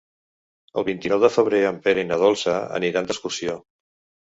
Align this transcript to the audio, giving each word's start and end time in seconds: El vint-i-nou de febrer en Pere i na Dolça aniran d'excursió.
El 0.81 0.85
vint-i-nou 0.87 1.21
de 1.25 1.29
febrer 1.35 1.59
en 1.73 1.77
Pere 1.85 2.03
i 2.05 2.07
na 2.15 2.19
Dolça 2.23 2.57
aniran 2.81 3.13
d'excursió. 3.13 3.61